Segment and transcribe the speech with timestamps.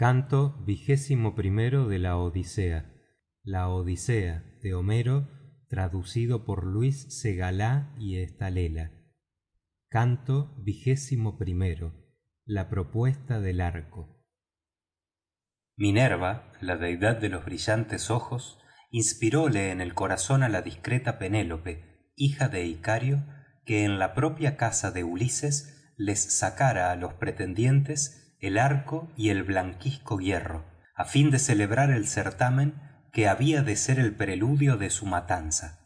[0.00, 2.90] canto de la odisea.
[3.42, 5.28] La odisea de homero
[5.68, 8.92] traducido por luis segalá y española
[9.90, 11.18] canto xxi
[12.46, 14.24] la propuesta del arco.
[15.76, 18.58] Minerva la deidad de los brillantes ojos
[18.90, 23.26] inspiróle en el corazón á la discreta penélope hija de icario
[23.66, 29.30] que en la propia casa de ulises les sacara á los pretendientes el arco y
[29.30, 32.74] el blanquizco hierro á fin de celebrar el certamen
[33.12, 35.80] que había de ser el preludio de su matanza.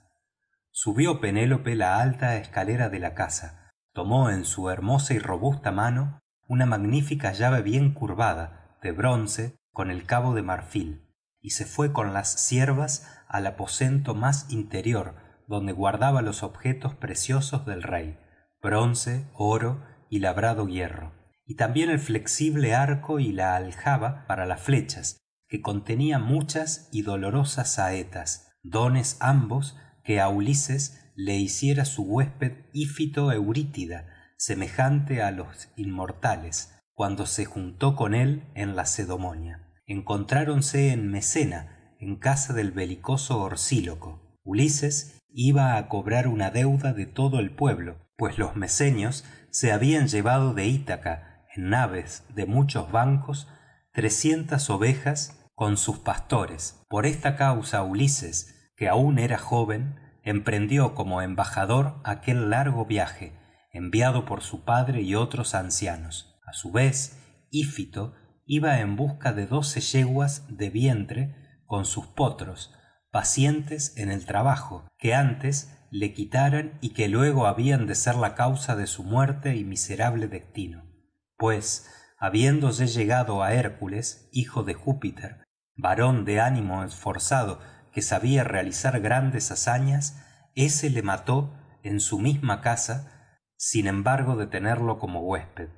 [0.70, 6.20] Subió penélope la alta escalera de la casa tomó en su hermosa y robusta mano
[6.48, 11.92] una magnífica llave bien curvada de bronce con el cabo de marfil y se fue
[11.92, 15.14] con las siervas al aposento más interior
[15.46, 18.18] donde guardaba los objetos preciosos del rey
[18.60, 21.12] bronce oro y labrado hierro
[21.46, 27.02] y también el flexible arco y la aljaba para las flechas que contenía muchas y
[27.02, 35.30] dolorosas saetas dones ambos que á ulises le hiciera su huésped ífito eurítida semejante á
[35.30, 42.72] los inmortales cuando se juntó con él en lacedemonia encontráronse en mecena en casa del
[42.72, 44.38] belicoso orsíloco.
[44.42, 50.08] Ulises iba á cobrar una deuda de todo el pueblo pues los mesenios se habían
[50.08, 53.48] llevado de ítaca en naves de muchos bancos
[53.92, 56.84] trescientas ovejas con sus pastores.
[56.88, 63.38] Por esta causa ulises que aún era joven emprendió como embajador aquel largo viaje
[63.72, 66.40] enviado por su padre y otros ancianos.
[66.46, 68.14] A su vez ífito
[68.46, 71.34] iba en busca de doce yeguas de vientre
[71.66, 72.72] con sus potros
[73.10, 78.34] pacientes en el trabajo que antes le quitaran y que luego habían de ser la
[78.34, 80.93] causa de su muerte y miserable destino
[81.36, 85.44] pues habiendo ya llegado á hércules hijo de júpiter
[85.76, 87.60] varón de ánimo esforzado
[87.92, 90.20] que sabía realizar grandes hazañas
[90.54, 93.10] ése le mató en su misma casa
[93.56, 95.68] sin embargo de tenerlo como huésped.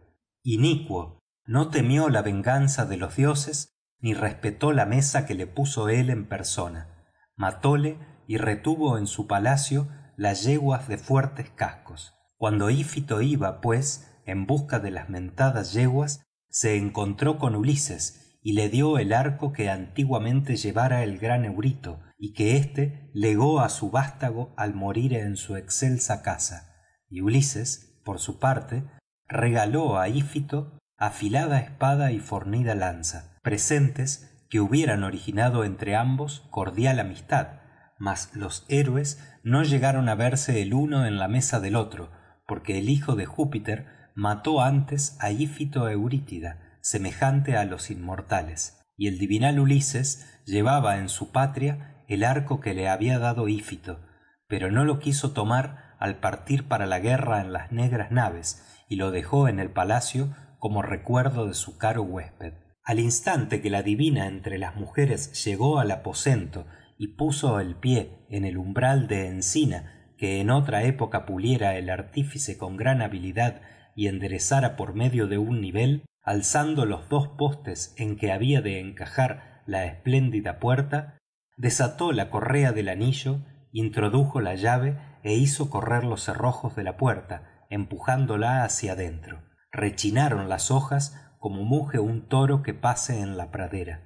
[0.43, 5.89] Inicuo no temió la venganza de los dioses ni respetó la mesa que le puso
[5.89, 7.05] él en persona.
[7.37, 12.15] Matóle y retuvo en su palacio las yeguas de fuertes cascos.
[12.37, 18.53] Cuando ífito iba pues en busca de las mentadas yeguas se encontró con ulises y
[18.53, 23.69] le dio el arco que antiguamente llevara el gran eurito y que éste legó á
[23.69, 26.75] su vástago al morir en su excelsa casa.
[27.09, 28.85] Y ulises por su parte
[29.29, 37.01] regaló á ífito afilada espada y fornida lanza presentes que hubieran originado entre ambos cordial
[37.01, 37.61] amistad
[37.99, 42.11] mas los héroes no llegaron á verse el uno en la mesa del otro
[42.47, 49.07] porque el hijo de júpiter mató antes á ífito eurítida semejante á los inmortales y
[49.07, 54.01] el divinal ulises llevaba en su patria el arco que le había dado ífito
[54.49, 58.97] pero no lo quiso tomar al partir para la guerra en las negras naves y
[58.97, 62.55] lo dejó en el palacio como recuerdo de su caro huésped.
[62.83, 66.67] Al instante que la divina entre las mujeres llegó al aposento
[66.99, 71.91] y puso el pie en el umbral de encina que en otra época puliera el
[71.91, 73.61] artífice con gran habilidad
[73.97, 78.79] y enderezara por medio de un nivel alzando los dos postes en que había de
[78.79, 81.19] encajar la espléndida puerta
[81.57, 83.41] desató la correa del anillo
[83.73, 89.43] introdujo la llave é hizo correr los cerrojos de la puerta empujándola hacia dentro
[89.77, 94.03] rechinaron las hojas como muge un toro que pase en la pradera.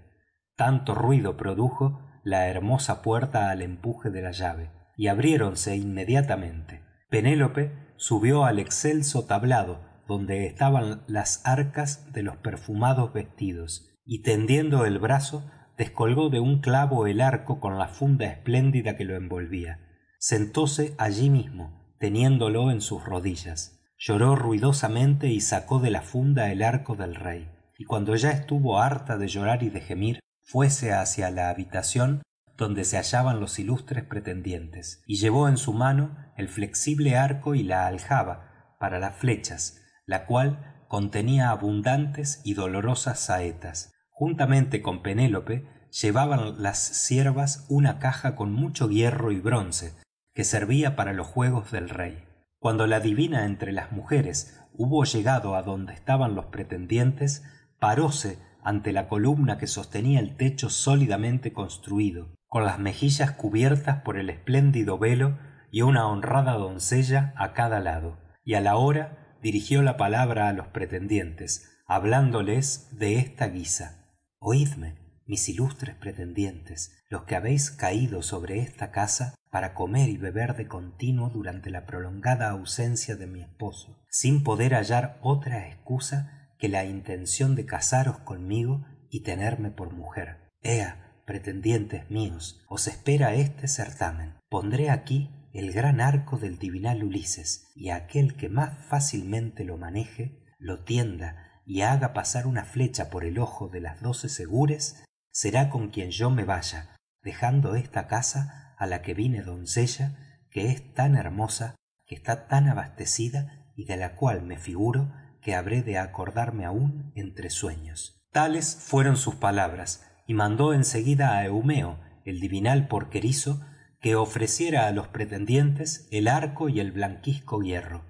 [0.57, 6.83] Tanto ruido produjo la hermosa puerta al empuje de la llave y abriéronse inmediatamente.
[7.09, 9.79] Penélope subió al excelso tablado
[10.09, 15.45] donde estaban las arcas de los perfumados vestidos y tendiendo el brazo
[15.77, 19.81] descolgó de un clavo el arco con la funda espléndida que lo envolvía.
[20.19, 23.83] Sentóse allí mismo teniéndolo en sus rodillas.
[23.99, 27.51] Lloró ruidosamente y sacó de la funda el arco del rey.
[27.79, 32.23] Y cuando ya estuvo harta de llorar y de gemir fuése hacia la habitación
[32.61, 37.65] donde se hallaban los ilustres pretendientes y llevó en su mano el flexible arco y
[37.65, 39.81] la aljaba para las flechas
[40.11, 43.93] la cual contenía abundantes y dolorosas saetas.
[44.11, 45.69] Juntamente con penélope
[46.03, 49.95] llevaban las siervas una caja con mucho hierro y bronce
[50.35, 52.25] que servía para los juegos del rey.
[52.59, 57.45] Cuando la divina entre las mujeres hubo llegado adonde estaban los pretendientes
[57.79, 64.19] paróse ante la columna que sostenía el techo sólidamente construido con las mejillas cubiertas por
[64.19, 65.39] el espléndido velo
[65.71, 68.19] y una honrada doncella á cada lado.
[68.45, 74.17] Y á la hora dirigió la palabra á los pretendientes hablándoles de esta guisa.
[74.41, 80.57] Oidme mis ilustres pretendientes los que habéis caído sobre esta casa para comer y beber
[80.57, 86.69] de continuo durante la prolongada ausencia de mi esposo sin poder hallar otra excusa que
[86.69, 90.49] la intención de casaros conmigo y tenerme por mujer.
[90.63, 94.35] Ea pretendientes míos os espera este certamen.
[94.49, 100.43] Pondré aquí el gran arco del divinal ulises y aquel que más fácilmente lo maneje
[100.59, 105.71] lo tienda y haga pasar una flecha por el ojo de las doce segures será
[105.71, 110.95] con quien yo me vaya dejando esta casa á la que vine doncella que es
[110.95, 115.97] tan hermosa que está tan abastecida y de la cual me figuro que habré de
[115.97, 118.21] acordarme aún entre sueños.
[118.33, 123.67] Tales fueron sus palabras y mandó en seguida á eumeo el divinal porquerizo
[124.01, 128.05] que ofreciera á los pretendientes el arco y el blanquizco hierro.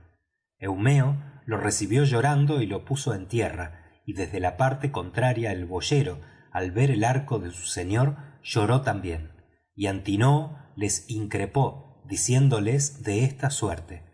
[0.59, 5.65] Eumeo lo recibió llorando y lo puso en tierra y desde la parte contraria el
[5.65, 6.21] boyero
[6.53, 9.31] al ver el arco de su señor lloró también
[9.75, 14.05] y antinous les increpó diciéndoles de esta suerte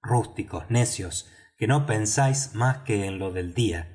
[0.00, 1.28] rústicos necios
[1.58, 3.88] que no pensáis más que en lo del día.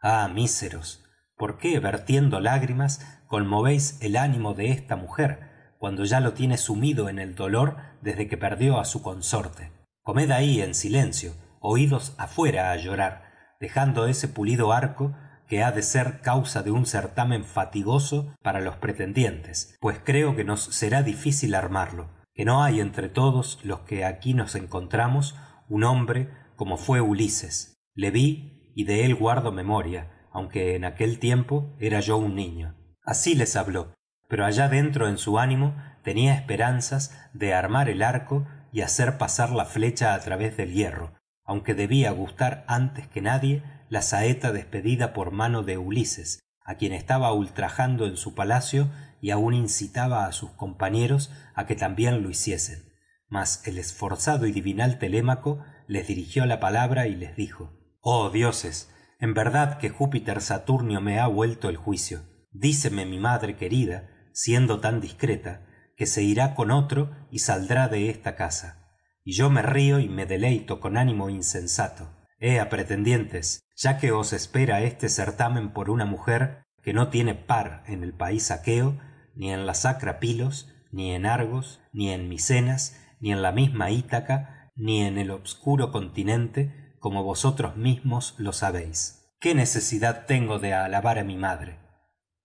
[0.00, 1.04] Ah míseros
[1.40, 5.48] por qué vertiendo lágrimas conmovéis el ánimo de esta mujer
[5.78, 9.72] cuando ya lo tiene sumido en el dolor desde que perdió á su consorte
[10.02, 13.24] comed ahí en silencio ó idos afuera á llorar
[13.58, 15.16] dejando ese pulido arco
[15.48, 20.44] que ha de ser causa de un certamen fatigoso para los pretendientes pues creo que
[20.44, 25.36] nos será difícil armarlo que no hay entre todos los que aquí nos encontramos
[25.70, 27.80] un hombre como fue ulises.
[27.94, 32.76] Le vi y de él guardo memoria aunque en aquel tiempo era yo un niño.
[33.02, 33.94] Así les habló
[34.30, 35.74] pero allá dentro en su ánimo
[36.04, 41.14] tenía esperanzas de armar el arco y hacer pasar la flecha á través del hierro
[41.44, 46.92] aunque debía gustar antes que nadie la saeta despedida por mano de ulises á quien
[46.92, 48.88] estaba ultrajando en su palacio
[49.20, 52.92] y aun incitaba á sus compañeros á que también lo hiciesen.
[53.26, 58.94] Mas el esforzado y divinal telémaco les dirigió la palabra y les dijo oh dioses
[59.20, 62.22] en verdad que júpiter saturnio me ha vuelto el juicio.
[62.52, 68.08] Díceme mi madre querida siendo tan discreta que se irá con otro y saldrá de
[68.08, 68.96] esta casa.
[69.22, 72.08] Y yo me río y me deleito con ánimo insensato.
[72.38, 77.82] Ea pretendientes ya que os espera este certamen por una mujer que no tiene par
[77.86, 78.98] en el país aqueo
[79.34, 83.90] ni en la sacra pilos ni en argos ni en micenas ni en la misma
[83.90, 89.34] ítaca ni en el obscuro continente como vosotros mismos lo sabéis.
[89.40, 91.90] Qué necesidad tengo de alabar á mi madre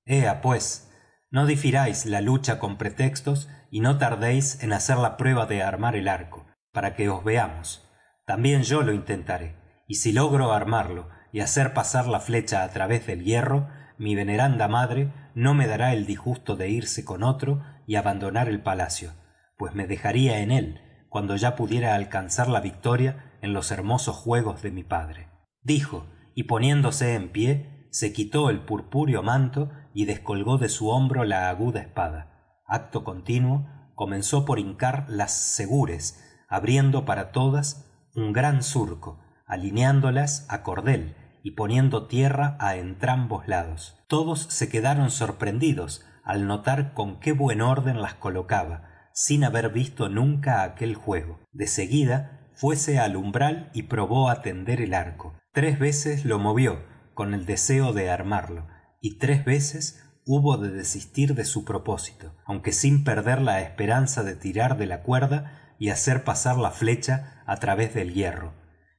[0.05, 0.91] ea pues
[1.31, 5.95] no difiráis la lucha con pretextos y no tardéis en hacer la prueba de armar
[5.95, 7.89] el arco para que os veamos.
[8.25, 9.55] También yo lo intentaré
[9.87, 13.67] y si logro armarlo y hacer pasar la flecha á través del hierro
[13.97, 18.61] mi veneranda madre no me dará el disgusto de irse con otro y abandonar el
[18.61, 19.13] palacio
[19.57, 24.61] pues me dejaría en él cuando ya pudiera alcanzar la victoria en los hermosos juegos
[24.63, 25.29] de mi padre.
[25.61, 31.23] Dijo y poniéndose en pie se quitó el purpúreo manto y descolgó de su hombro
[31.23, 32.61] la aguda espada.
[32.67, 40.63] Acto continuo comenzó por hincar las segures abriendo para todas un gran surco alineándolas á
[40.63, 44.03] cordel y poniendo tierra á entrambos lados.
[44.07, 50.09] Todos se quedaron sorprendidos al notar con qué buen orden las colocaba sin haber visto
[50.09, 51.39] nunca aquel juego.
[51.53, 55.37] De seguida fuése al umbral y probó á tender el arco.
[55.51, 56.83] Tres veces lo movió
[57.13, 58.67] con el deseo de armarlo
[59.01, 64.35] y tres veces hubo de desistir de su propósito aunque sin perder la esperanza de
[64.35, 68.53] tirar de la cuerda y hacer pasar la flecha á través del hierro.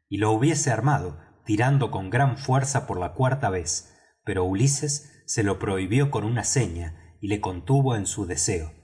[0.09, 3.93] Y lo hubiese armado tirando con gran fuerza por la cuarta vez
[4.27, 8.75] pero ulises se lo prohibió con una seña y le contuvo en su deseo.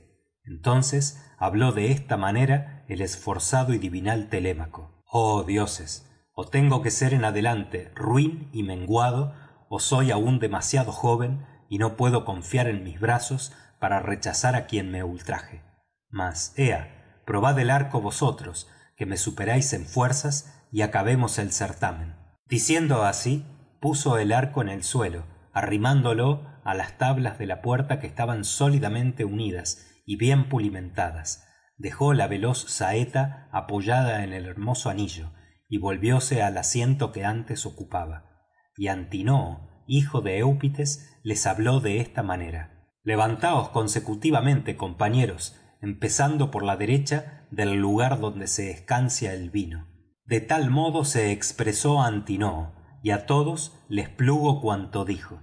[0.45, 5.03] Entonces habló de esta manera el esforzado y divinal telémaco.
[5.05, 9.35] Oh dioses ó tengo que ser en adelante ruin y menguado
[9.69, 14.67] ó soy aún demasiado joven y no puedo confiar en mis brazos para rechazar á
[14.67, 15.65] quien me ultraje.
[16.09, 22.15] Mas ea probad el arco vosotros que me superáis en fuerzas y acabemos el certamen.
[22.47, 23.45] Diciendo así
[23.81, 28.45] puso el arco en el suelo arrimándolo á las tablas de la puerta que estaban
[28.45, 31.49] sólidamente unidas y bien pulimentadas.
[31.77, 35.33] Dejó la veloz saeta apoyada en el hermoso anillo
[35.69, 38.49] y volvióse al asiento que antes ocupaba.
[38.77, 42.89] Y antinoo hijo de eupites les habló de esta manera.
[43.03, 49.89] Levantaos consecutivamente compañeros empezando por la derecha del lugar donde se escancia el vino.
[50.25, 55.41] De tal modo se expresó antinoo y á todos les plugo cuanto dijo.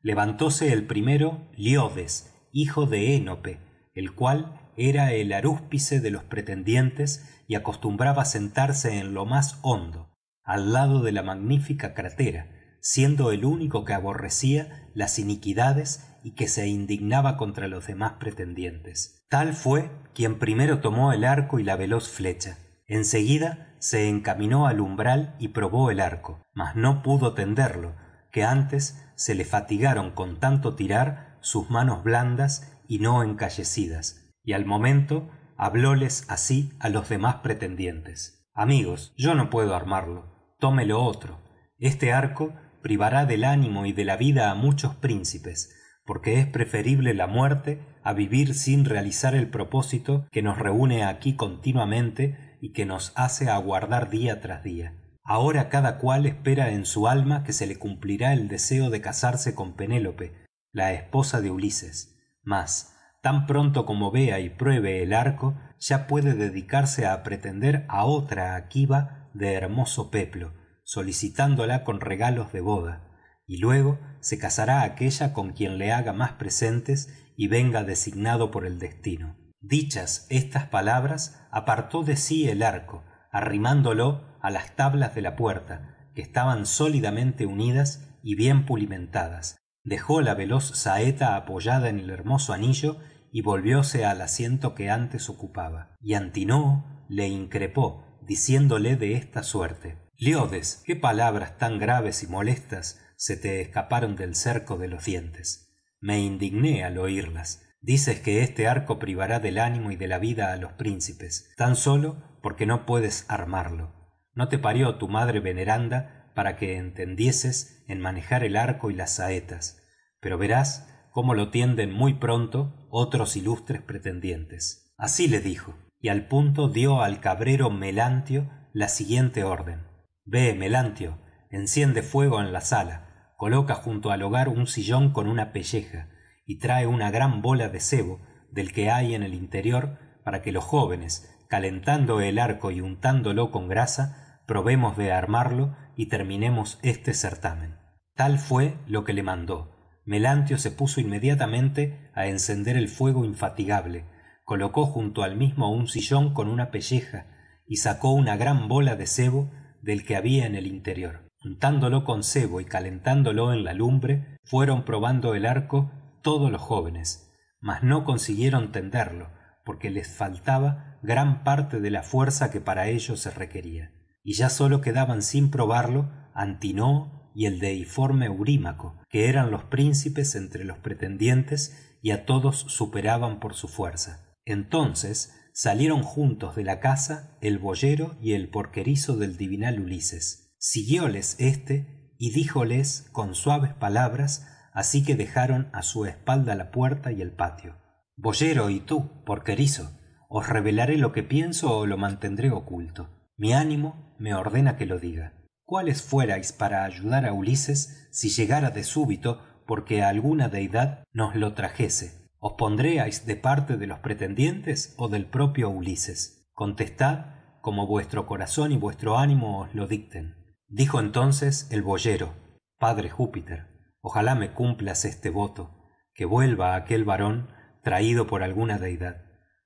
[0.00, 7.28] Levantóse el primero liodes hijo de enope el cual era el arúspice de los pretendientes
[7.46, 10.10] y acostumbraba sentarse en lo más hondo
[10.44, 12.48] al lado de la magnífica crátera
[12.82, 19.24] siendo el único que aborrecía las iniquidades y que se indignaba contra los demás pretendientes.
[19.28, 22.58] Tal fue quien primero tomó el arco y la veloz flecha.
[22.88, 27.94] En seguida se encaminó al umbral y probó el arco mas no pudo tenderlo
[28.32, 34.52] que antes se le fatigaron con tanto tirar sus manos blandas y no encallecidas y
[34.52, 38.46] al momento hablóles así á los demás pretendientes.
[38.52, 41.40] Amigos yo no puedo armarlo tómelo otro.
[41.78, 47.14] Este arco privará del ánimo y de la vida á muchos príncipes porque es preferible
[47.14, 52.84] la muerte á vivir sin realizar el propósito que nos reune aquí continuamente y que
[52.84, 54.98] nos hace aguardar día tras día.
[55.24, 59.54] Ahora cada cual espera en su alma que se le cumplirá el deseo de casarse
[59.54, 60.34] con penélope
[60.72, 62.11] la esposa de ulises
[62.42, 68.04] mas tan pronto como vea y pruebe el arco ya puede dedicarse á pretender á
[68.04, 70.52] otra akiva de hermoso peplo
[70.84, 73.08] solicitándola con regalos de boda.
[73.46, 78.66] Y luego se casará aquella con quien le haga más presentes y venga designado por
[78.66, 79.36] el destino.
[79.60, 85.96] Dichas estas palabras apartó de sí el arco arrimándolo á las tablas de la puerta
[86.14, 92.52] que estaban sólidamente unidas y bien pulimentadas dejó la veloz saeta apoyada en el hermoso
[92.52, 92.98] anillo
[93.30, 95.96] y volvióse al asiento que antes ocupaba.
[96.00, 103.00] Y antinous le increpó diciéndole de esta suerte liodes qué palabras tan graves y molestas
[103.16, 105.76] se te escaparon del cerco de los dientes.
[106.00, 110.52] Me indigné al oirlas dices que este arco privará del ánimo y de la vida
[110.52, 111.52] á los príncipes.
[111.56, 113.92] Tan sólo porque no puedes armarlo.
[114.34, 119.14] No te parió tu madre veneranda para que entendieses en manejar el arco y las
[119.14, 119.82] saetas
[120.22, 124.94] pero verás cómo lo tienden muy pronto otros ilustres pretendientes.
[124.96, 129.82] Así le dijo y al punto dio al cabrero melantio la siguiente orden.
[130.24, 131.18] Ve melantio
[131.50, 136.08] enciende fuego en la sala coloca junto al hogar un sillón con una pelleja
[136.46, 138.20] y trae una gran bola de sebo
[138.52, 143.50] del que hay en el interior para que los jóvenes calentando el arco y untándolo
[143.50, 147.76] con grasa probemos de armarlo y terminemos este certamen.
[148.14, 149.70] Tal fue lo que le mandó.
[150.04, 154.04] Melantio se puso inmediatamente á encender el fuego infatigable
[154.44, 157.26] colocó junto al mismo un sillón con una pelleja
[157.66, 161.28] y sacó una gran bola de sebo del que había en el interior.
[161.44, 167.32] Untándolo con sebo y calentándolo en la lumbre fueron probando el arco todos los jóvenes
[167.62, 169.30] mas no consiguieron tenderlo
[169.64, 173.92] porque les faltaba gran parte de la fuerza que para ello se requería
[174.24, 180.34] y ya sólo quedaban sin probarlo antinous y el deiforme eurímaco que eran los príncipes
[180.34, 184.36] entre los pretendientes y á todos superaban por su fuerza.
[184.44, 190.54] Entonces salieron juntos de la casa el boyero y el porquerizo del divinal ulises.
[190.58, 197.12] Siguióles éste y díjoles con suaves palabras así que dejaron á su espalda la puerta
[197.12, 197.76] y el patio.
[198.16, 199.98] Boyero y tú porquerizo
[200.28, 205.00] os revelaré lo que pienso ó lo mantendré oculto mi ánimo me ordena que lo
[205.00, 205.32] diga.
[205.64, 211.52] Cuáles fuerais para ayudar á ulises si llegara de súbito porque alguna deidad nos lo
[211.52, 217.18] trajese os pondríais de parte de los pretendientes ó del propio ulises contestad
[217.62, 220.36] como vuestro corazón y vuestro ánimo os lo dicten.
[220.68, 222.34] Dijo entonces el boyero
[222.78, 223.66] padre júpiter
[224.02, 227.48] ojalá me cumplas este voto que vuelva aquel varón
[227.82, 229.16] traído por alguna deidad.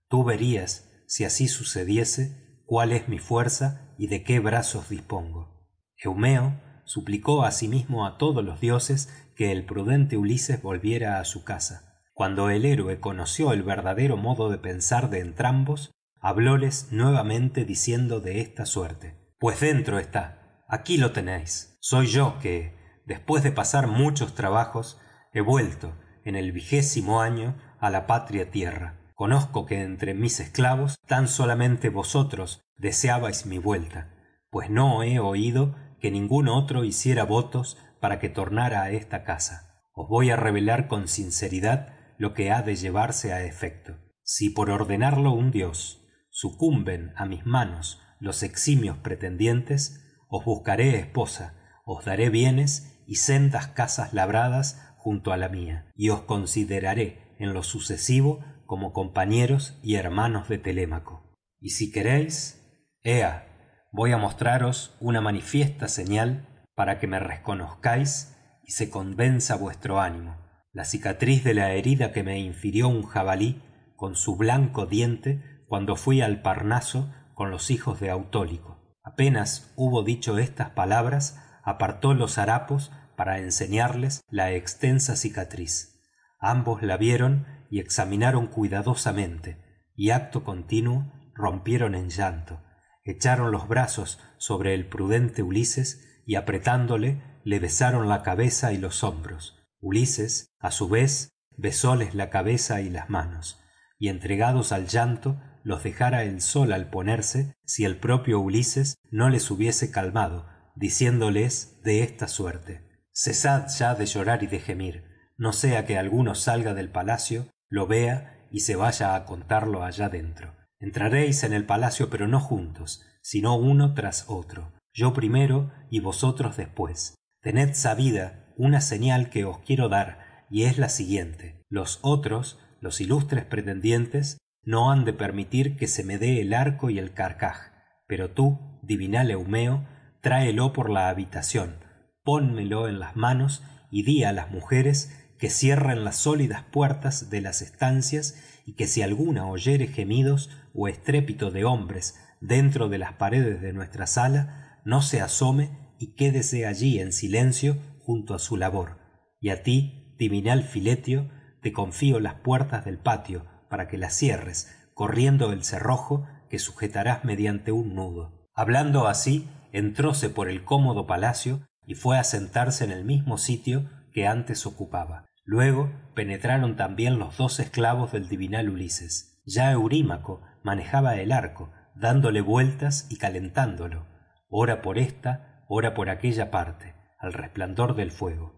[0.08, 5.64] Tú verías si así sucediese cuál es mi fuerza y de qué brazos dispongo.
[5.96, 12.02] Eumeo suplicó asimismo á todos los dioses que el prudente ulises volviera á su casa.
[12.12, 18.40] Cuando el héroe conoció el verdadero modo de pensar de entrambos hablóles nuevamente diciendo de
[18.40, 19.16] esta suerte.
[19.38, 21.78] Pues dentro está aquí lo tenéis.
[21.80, 22.74] Soy yo que
[23.06, 25.00] después de pasar muchos trabajos
[25.32, 25.92] he vuelto
[26.24, 31.88] en el vigésimo año á la patria tierra conozco que entre mis esclavos tan solamente
[31.88, 34.12] vosotros deseabais mi vuelta
[34.56, 39.82] pues no he oído que ningún otro hiciera votos para que tornara á esta casa.
[39.92, 43.98] Os voy á revelar con sinceridad lo que ha de llevarse á efecto.
[44.22, 51.54] Si por ordenarlo un dios sucumben á mis manos los eximios pretendientes os buscaré esposa
[51.84, 57.52] os daré bienes y sendas casas labradas junto á la mía y os consideraré en
[57.52, 61.34] lo sucesivo como compañeros y hermanos de telémaco.
[61.60, 62.62] Y si queréis
[63.02, 63.46] ea
[63.92, 70.36] voy á mostraros una manifiesta señal para que me reconozcáis y se convenza vuestro ánimo.
[70.72, 73.62] La cicatriz de la herida que me infirió un jabalí
[73.96, 78.98] con su blanco diente cuando fui al parnaso con los hijos de autólico.
[79.02, 86.02] Apenas hubo dicho estas palabras apartó los harapos para enseñarles la extensa cicatriz.
[86.38, 89.58] Ambos la vieron y examinaron cuidadosamente
[89.94, 92.60] y acto continuo rompieron en llanto
[93.04, 99.04] echaron los brazos sobre el prudente ulises y apretándole le besaron la cabeza y los
[99.04, 99.64] hombros.
[99.80, 103.60] Ulises á su vez besóles la cabeza y las manos
[103.98, 109.30] y entregados al llanto los dejara él sol al ponerse si el propio ulises no
[109.30, 115.04] les hubiese calmado diciéndoles de esta suerte cesad ya de llorar y de gemir.
[115.38, 120.08] No sea que alguno salga del palacio lo vea y se vaya á contarlo allá
[120.08, 126.00] dentro entraréis en el palacio pero no juntos sino uno tras otro yo primero y
[126.00, 127.14] vosotros después.
[127.42, 131.62] Tened sabida una señal que os quiero dar y es la siguiente.
[131.68, 136.88] Los otros los ilustres pretendientes no han de permitir que se me dé el arco
[136.88, 137.72] y el carcaj
[138.06, 139.86] pero tú divinal eumeo
[140.20, 141.76] tráelo por la habitación
[142.22, 147.40] pónmelo en las manos y di á las mujeres que cierren las sólidas puertas de
[147.40, 153.14] las estancias y que si alguna oyere gemidos ó estrépito de hombres dentro de las
[153.14, 158.56] paredes de nuestra sala no se asome y quédese allí en silencio junto á su
[158.56, 158.98] labor.
[159.40, 164.72] Y á tí divinal filetio te confío las puertas del patio para que las cierres
[164.94, 168.48] corriendo el cerrojo que sujetarás mediante un nudo.
[168.54, 173.90] Hablando así entróse por el cómodo palacio y fue á sentarse en el mismo sitio
[174.16, 175.26] que antes ocupaba.
[175.44, 179.42] Luego penetraron también los dos esclavos del divinal ulises.
[179.44, 184.06] Ya eurímaco manejaba el arco dándole vueltas y calentándolo.
[184.48, 188.54] Ora por esta ora por aquella parte al resplandor del fuego.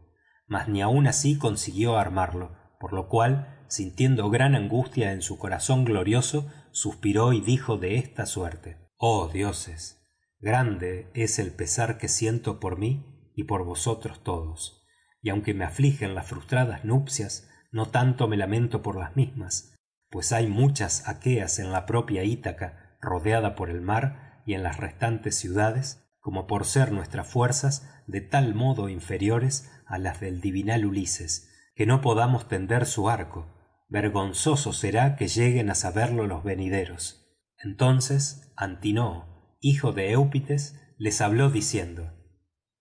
[0.47, 5.85] Mas ni aun así consiguió armarlo por lo cual sintiendo gran angustia en su corazón
[5.85, 10.07] glorioso suspiró y dijo de esta suerte oh dioses
[10.39, 14.78] grande es el pesar que siento por mí y por vosotros todos
[15.21, 19.75] y aunque me afligen las frustradas nupcias no tanto me lamento por las mismas
[20.11, 24.79] pues hay muchas aqueas en la propia ítaca rodeada por el mar y en las
[24.79, 30.85] restantes ciudades como por ser nuestras fuerzas de tal modo inferiores á las del divinal
[30.85, 33.47] ulises que no podamos tender su arco.
[33.89, 37.27] Vergonzoso será que lleguen á saberlo los venideros.
[37.59, 42.13] Entonces antinoo hijo de eupites les habló diciendo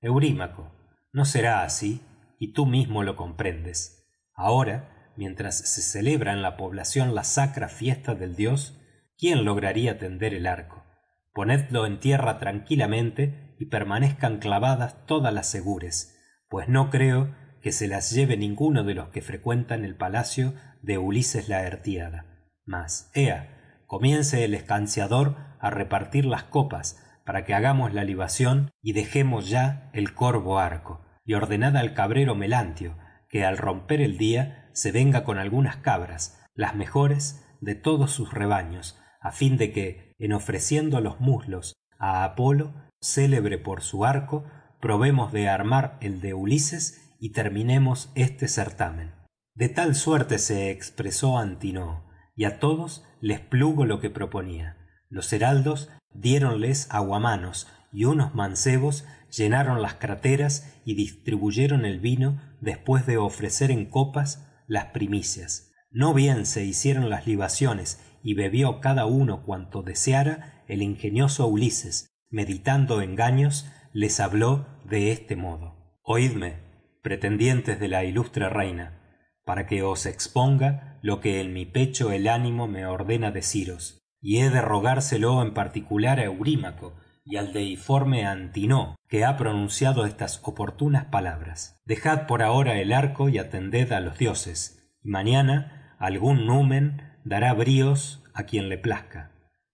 [0.02, 0.72] eurímaco
[1.12, 2.02] no será así
[2.38, 4.08] y tú mismo lo comprendes.
[4.34, 8.80] Ahora mientras se celebra en la población la sacra fiesta del dios
[9.18, 10.86] quién lograría tender el arco
[11.34, 16.16] ponedlo en tierra tranquilamente y permanezcan clavadas todas las segures
[16.48, 21.00] pues no creo que se las lleve ninguno de los que frecuentan el palacio de
[21.00, 22.26] ulises laertíada
[22.66, 28.94] mas ea comience el escanciador á repartir las copas para que hagamos la libación y
[28.94, 32.98] dejemos ya el corvo arco y ordenad al cabrero melantio
[33.30, 38.34] que al romper el día se venga con algunas cabras las mejores de todos sus
[38.34, 44.46] rebaños á fin de que en ofreciendo los muslos á apolo célebre por su arco
[44.80, 49.14] probemos de armar el de ulises y terminemos este certamen.
[49.54, 54.78] De tal suerte se expresó antinoo y á todos les plugo lo que proponía.
[55.10, 59.06] Los heraldos diéronles aguamanos y unos mancebos
[59.38, 65.72] llenaron las crateras y distribuyeron el vino después de ofrecer en copas las primicias.
[65.92, 72.18] No bien se hicieron las libaciones y bebió cada uno cuanto deseara el ingenioso ulises
[72.30, 75.98] meditando engaños les habló de este modo.
[76.04, 76.68] Oidme
[77.02, 79.02] pretendientes de la ilustre reina
[79.46, 84.40] para que os exponga lo que en mi pecho el ánimo me ordena deciros y
[84.40, 86.96] he de rogárselo en particular á eurímaco
[87.30, 91.82] y al deiforme antinoo que ha pronunciado estas oportunas palabras.
[91.86, 97.54] Dejad por ahora el arco y atended á los dioses y mañana algún numen dará
[97.54, 99.32] bríos á quien le plazca.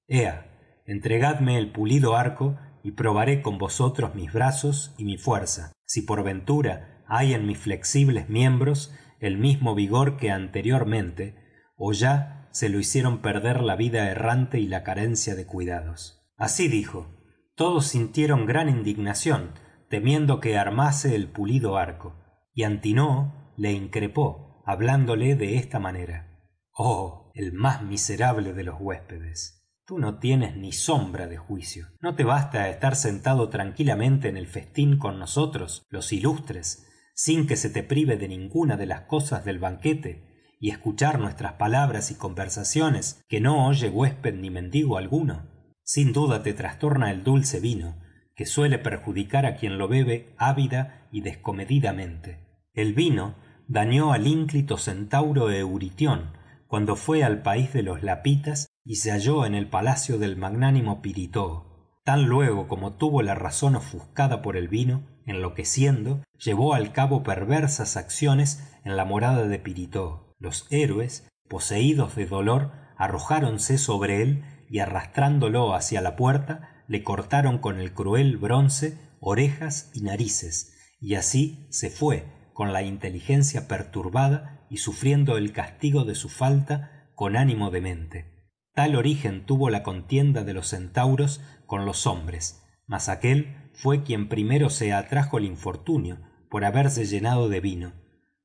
[0.07, 0.49] Ea
[0.85, 6.23] entregadme el pulido arco y probaré con vosotros mis brazos y mi fuerza si por
[6.23, 11.35] ventura hay en mis flexibles miembros el mismo vigor que anteriormente
[11.77, 16.23] ó ya se lo hicieron perder la vida errante y la carencia de cuidados.
[16.37, 17.12] Así dijo
[17.55, 19.51] todos sintieron gran indignación
[19.89, 22.15] temiendo que armase el pulido arco
[22.53, 26.39] y antinoo le increpó hablándole de esta manera.
[26.71, 31.87] Oh el más miserable de los huéspedes tú no tienes ni sombra de juicio.
[31.99, 37.57] No te basta estar sentado tranquilamente en el festín con nosotros los ilustres sin que
[37.57, 42.15] se te prive de ninguna de las cosas del banquete y escuchar nuestras palabras y
[42.15, 45.52] conversaciones que no oye huésped ni mendigo alguno
[45.83, 47.95] sin duda te trastorna el dulce vino
[48.35, 52.39] que suele perjudicar á quien lo bebe ávida y descomedidamente.
[52.73, 53.35] El vino
[53.67, 56.31] dañó al ínclito centauro euritión
[56.67, 61.01] cuando fue al país de los lapitas y se halló en el palacio del magnánimo
[61.01, 67.23] pirítoo tan luego como tuvo la razón ofuscada por el vino enloqueciendo llevó al cabo
[67.23, 74.43] perversas acciones en la morada de pirítoo los héroes poseídos de dolor arrojáronse sobre él
[74.73, 81.13] y arrastrándolo hacia la puerta le cortaron con el cruel bronce orejas y narices y
[81.13, 87.35] así se fue con la inteligencia perturbada y sufriendo el castigo de su falta con
[87.37, 88.49] ánimo demente.
[88.73, 94.27] Tal origen tuvo la contienda de los centauros con los hombres mas aquél fue quien
[94.27, 96.17] primero se atrajo el infortunio
[96.49, 97.93] por haberse llenado de vino.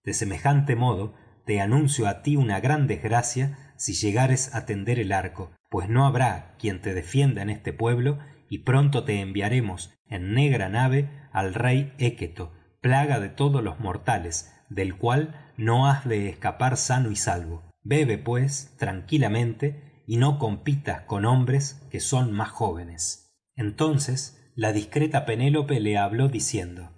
[0.04, 1.14] De semejante modo
[1.46, 6.06] te anuncio á ti una gran desgracia si llegares á tender el arco pues no
[6.06, 11.54] habrá quien te defienda en este pueblo y pronto te enviaremos en negra nave al
[11.54, 17.16] rey équeto plaga de todos los mortales del cual no has de escapar sano y
[17.16, 17.70] salvo.
[17.82, 23.36] Bebe pues tranquilamente y no compitas con hombres que son más jóvenes.
[23.56, 26.90] Entonces la discreta penélope le habló diciendo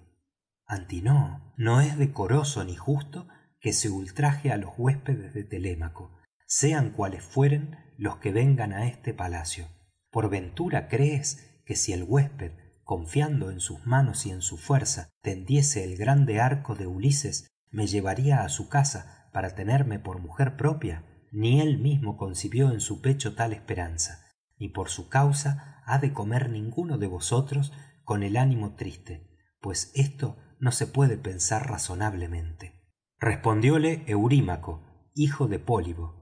[0.65, 3.27] antinoo no es decoroso ni justo
[3.59, 8.87] que se ultraje á los huéspedes de telémaco sean cuales fueren los que vengan á
[8.87, 9.67] este palacio.
[10.09, 15.09] Por ventura crees que si el huésped confiando en sus manos y en su fuerza
[15.21, 20.57] tendiese el grande arco de ulises me llevaría á su casa para tenerme por mujer
[20.57, 24.25] propia ni él mismo concibió en su pecho tal esperanza
[24.57, 27.71] ni por su causa ha de comer ninguno de vosotros
[28.03, 29.29] con el ánimo triste
[29.61, 32.73] pues esto no se puede pensar razonablemente.
[33.19, 34.81] Respondióle eurímaco
[35.13, 36.15] hijo de pólibo.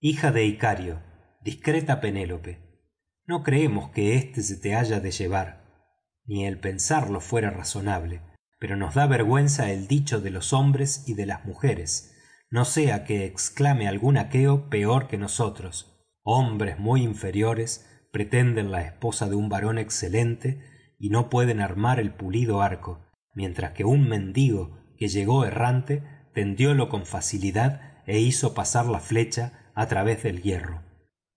[0.00, 1.13] Hija de icario
[1.44, 2.58] discreta penélope.
[3.26, 5.62] No creemos que éste se te haya de llevar
[6.26, 8.22] ni el pensarlo fuera razonable
[8.58, 12.16] pero nos da vergüenza el dicho de los hombres y de las mujeres
[12.48, 16.08] no sea que exclame algún aqueo peor que nosotros.
[16.22, 20.64] Hombres muy inferiores pretenden la esposa de un varón excelente
[20.98, 23.04] y no pueden armar el pulido arco
[23.34, 26.02] mientras que un mendigo que llegó errante
[26.32, 30.93] tendiólo con facilidad é hizo pasar la flecha á través del hierro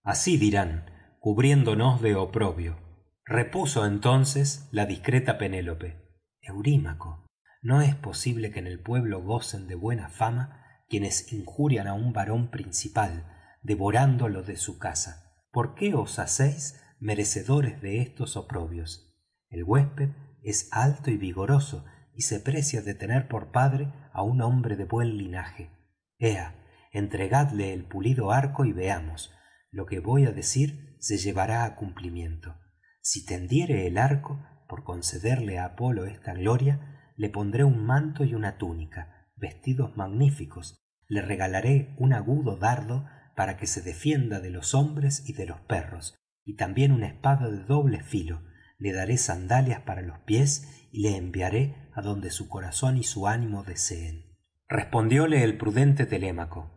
[0.07, 0.85] así dirán
[1.19, 2.77] cubriéndonos de oprobio.
[3.25, 5.97] Repuso entonces la discreta penélope.
[6.41, 7.25] Eurímaco
[7.61, 12.13] no es posible que en el pueblo gocen de buena fama quienes injurian á un
[12.13, 13.25] varón principal
[13.61, 19.13] devorándolo de su casa por qué os hacéis merecedores de estos oprobios
[19.49, 24.41] el huésped es alto y vigoroso y se precia de tener por padre á un
[24.41, 25.69] hombre de buen linaje.
[26.17, 26.55] Ea
[26.91, 29.33] entregadle el pulido arco y veamos
[29.77, 32.55] lo que voy á decir se llevará á cumplimiento.
[32.99, 38.33] Si tendiere el arco por concederle á apolo esta gloria le pondré un manto y
[38.33, 40.83] una túnica vestidos magníficos.
[41.07, 45.61] Le regalaré un agudo dardo para que se defienda de los hombres y de los
[45.61, 48.41] perros y también una espada de doble filo.
[48.79, 53.63] Le daré sandalias para los pies y le enviaré adonde su corazón y su ánimo
[53.63, 54.25] deseen.
[54.67, 56.71] Respondióle el prudente telémaco.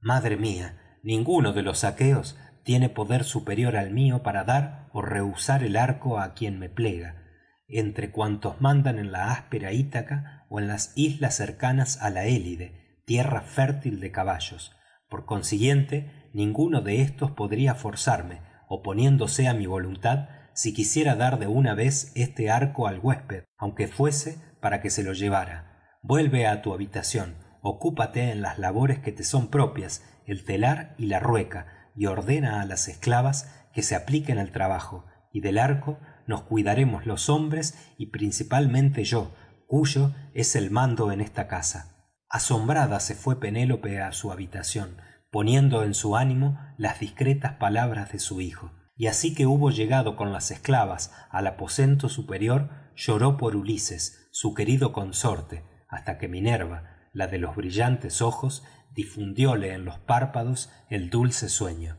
[0.00, 5.64] Madre mía ninguno de los aqueos tiene poder superior al mío para dar ó rehusar
[5.64, 7.22] el arco á quien me plega
[7.68, 13.00] entre cuantos mandan en la áspera ítaca ó en las islas cercanas á la élide
[13.04, 14.76] tierra fértil de caballos.
[15.08, 21.46] Por consiguiente ninguno de éstos podría forzarme oponiéndose á mi voluntad si quisiera dar de
[21.46, 25.96] una vez este arco al huésped aunque fuese para que se lo llevara.
[26.02, 31.06] Vuelve á tu habitación ocúpate en las labores que te son propias el telar y
[31.06, 35.98] la rueca y ordena á las esclavas que se apliquen al trabajo y del arco
[36.26, 39.32] nos cuidaremos los hombres y principalmente yo
[39.66, 42.10] cuyo es el mando en esta casa.
[42.28, 44.96] Asombrada se fue penélope á su habitación
[45.32, 48.70] poniendo en su ánimo las discretas palabras de su hijo.
[48.94, 54.52] Y así que hubo llegado con las esclavas al aposento superior lloró por ulises su
[54.52, 61.10] querido consorte hasta que minerva la de los brillantes ojos difundióle en los párpados el
[61.10, 61.98] dulce sueño.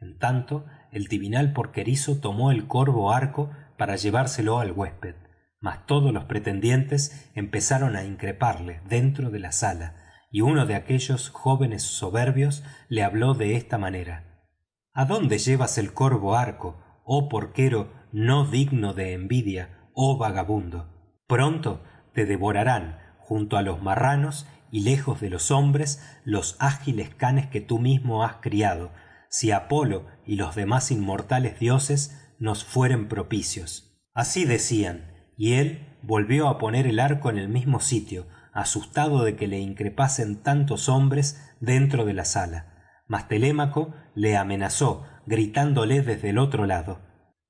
[0.00, 5.14] En tanto el divinal porquerizo tomó el corvo arco para llevárselo al huésped
[5.60, 9.96] mas todos los pretendientes empezaron á increparle dentro de la sala
[10.30, 14.46] y uno de aquellos jóvenes soberbios le habló de esta manera.
[14.92, 20.92] Adónde llevas el corvo arco oh porquero no digno de envidia oh vagabundo
[21.26, 21.82] pronto
[22.14, 27.60] te devorarán junto á los marranos y lejos de los hombres los ágiles canes que
[27.60, 28.92] tú mismo has criado
[29.28, 34.00] si apolo y los demás inmortales dioses nos fueren propicios.
[34.14, 39.34] Así decían y él volvió á poner el arco en el mismo sitio asustado de
[39.34, 43.02] que le increpasen tantos hombres dentro de la sala.
[43.08, 47.06] Mas telémaco le amenazó gritándole desde el otro lado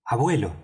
[0.07, 0.55] abuelo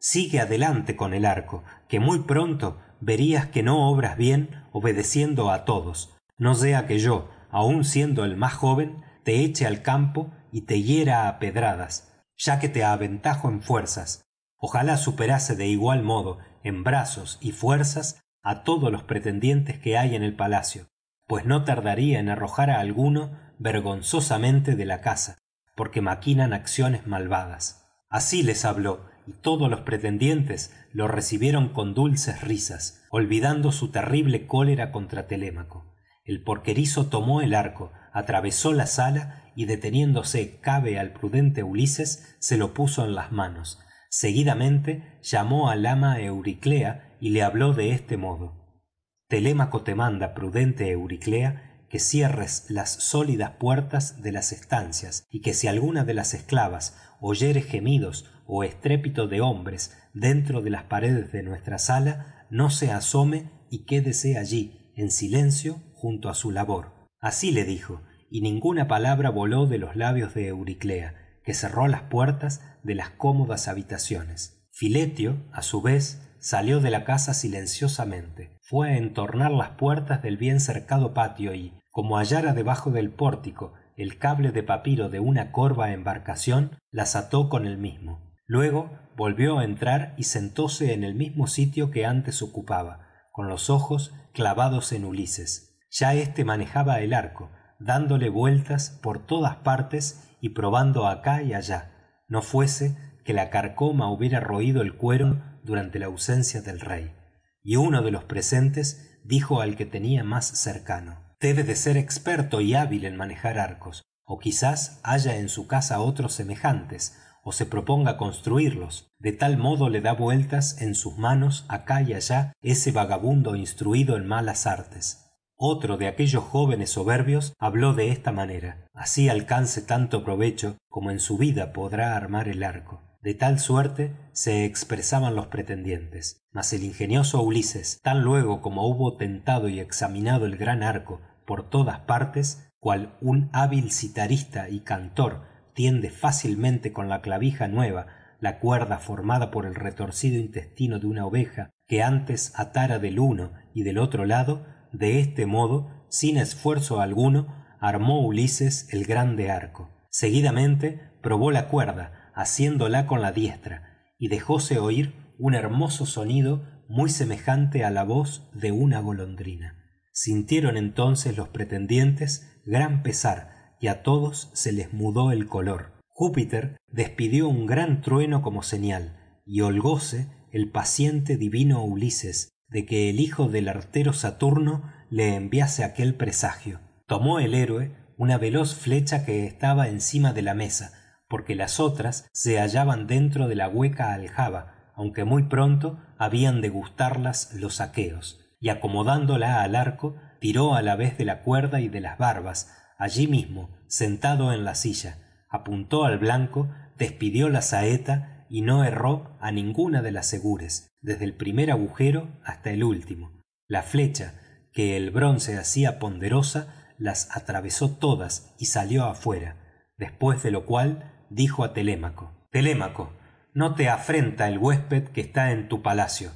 [0.00, 5.64] sigue adelante con el arco que muy pronto verías que no obras bien obedeciendo á
[5.64, 10.62] todos no sea que yo aun siendo el más joven te eche al campo y
[10.62, 14.24] te hiera á pedradas ya que te aventajo en fuerzas.
[14.56, 20.14] Ojalá superase de igual modo en brazos y fuerzas á todos los pretendientes que hay
[20.14, 20.88] en el palacio
[21.28, 25.36] pues no tardaría en arrojar á alguno vergonzosamente de la casa
[25.76, 27.86] porque maquinan acciones malvadas.
[28.08, 34.46] Así les habló y todos los pretendientes lo recibieron con dulces risas olvidando su terrible
[34.46, 35.94] cólera contra telémaco.
[36.24, 42.56] El porquerizo tomó el arco atravesó la sala y deteniéndose cabe al prudente ulises se
[42.56, 43.80] lo puso en las manos.
[44.08, 48.82] Seguidamente llamó al ama euriclea y le habló de este modo.
[49.28, 55.52] Telémaco te manda prudente euriclea que cierres las sólidas puertas de las estancias y que
[55.52, 61.30] si alguna de las esclavas oyere gemidos ó estrépito de hombres dentro de las paredes
[61.32, 67.08] de nuestra sala no se asome y quédese allí en silencio junto á su labor.
[67.20, 72.02] Así le dijo y ninguna palabra voló de los labios de euriclea que cerró las
[72.02, 74.66] puertas de las cómodas habitaciones.
[74.72, 78.56] Filetio á su vez salió de la casa silenciosamente.
[78.62, 83.74] Fué á entornar las puertas del bien cercado patio y como hallara debajo del pórtico
[83.94, 89.60] el cable de papiro de una corva embarcación las ató con el mismo luego volvió
[89.60, 94.90] á entrar y sentóse en el mismo sitio que antes ocupaba con los ojos clavados
[94.90, 95.78] en ulises.
[95.90, 101.92] Ya éste manejaba el arco dándole vueltas por todas partes y probando acá y allá.
[102.26, 107.14] No fuese que la carcoma hubiera roído el cuero durante la ausencia del rey.
[107.62, 112.60] Y uno de los presentes dijo al que tenía más cercano debe de ser experto
[112.60, 117.16] y hábil en manejar arcos ó quizás haya en su casa otros semejantes
[117.52, 119.10] se proponga construirlos.
[119.18, 124.16] De tal modo le da vueltas en sus manos acá y allá ese vagabundo instruido
[124.16, 125.24] en malas artes.
[125.56, 128.86] Otro de aquellos jóvenes soberbios habló de esta manera.
[128.94, 133.02] Así alcance tanto provecho como en su vida podrá armar el arco.
[133.22, 136.40] De tal suerte se expresaban los pretendientes.
[136.52, 141.68] Mas el ingenioso ulises tan luego como hubo tentado y examinado el gran arco por
[141.68, 145.47] todas partes cual un hábil citarista y cantor
[145.78, 148.08] tiende fácilmente con la clavija nueva
[148.40, 153.52] la cuerda formada por el retorcido intestino de una oveja que antes atara del uno
[153.74, 159.88] y del otro lado de este modo sin esfuerzo alguno armó ulises el grande arco.
[160.10, 167.08] Seguidamente probó la cuerda asiéndola con la diestra y dejóse oir un hermoso sonido muy
[167.08, 169.76] semejante á la voz de una golondrina.
[170.12, 175.92] Sintieron entonces los pretendientes gran pesar y á todos se les mudó el color.
[176.08, 183.10] Júpiter despidió un gran trueno como señal y holgóse el paciente divino ulises de que
[183.10, 186.80] el hijo del artero saturno le enviase aquel presagio.
[187.06, 190.92] Tomó el héroe una veloz flecha que estaba encima de la mesa
[191.28, 196.70] porque las otras se hallaban dentro de la hueca aljaba aunque muy pronto habían de
[196.70, 201.88] gustarlas los aqueos y acomodándola al arco tiró á la vez de la cuerda y
[201.88, 205.18] de las barbas allí mismo sentado en la silla.
[205.48, 211.24] Apuntó al blanco despidió la saeta y no erró á ninguna de las segures desde
[211.24, 213.30] el primer agujero hasta el último.
[213.68, 214.34] La flecha
[214.72, 219.56] que el bronce hacía ponderosa las atravesó todas y salió afuera.
[219.96, 223.12] Después de lo cual dijo á telémaco telémaco
[223.54, 226.30] no te afrenta el huésped que está en tu palacio.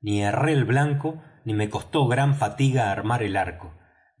[0.00, 3.72] Ni erré el blanco ni me costó gran fatiga armar el arco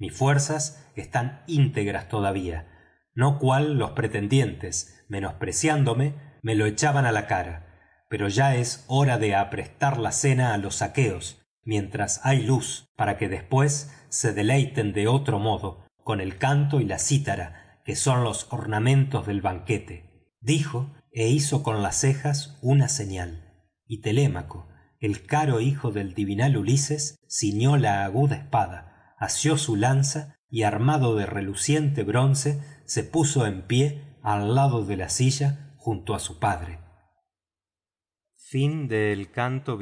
[0.02, 0.62] mis fuerzas
[0.94, 2.66] están íntegras todavía
[3.14, 8.04] no cual los pretendientes menospreciándome me lo echaban á la cara.
[8.08, 13.16] Pero ya es hora de aprestar la cena á los aqueos mientras hay luz para
[13.16, 18.24] que después se deleiten de otro modo con el canto y la cítara que son
[18.24, 20.28] los ornamentos del banquete.
[20.40, 23.52] Dijo é hizo con las cejas una señal.
[23.86, 28.91] Y telémaco el caro hijo del divinal ulises ciñó la aguda espada
[29.22, 34.96] asió su lanza y armado de reluciente bronce se puso en pie al lado de
[34.96, 36.80] la silla junto á su padre.
[39.30, 39.78] Canto